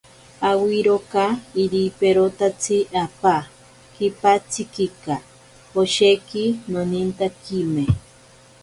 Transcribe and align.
Awiroka 0.49 1.25
iriperotatsi 1.63 2.77
apaa 3.03 3.41
kipatsikika, 3.95 5.15
osheki 5.81 6.45
nonintakime. 6.71 7.83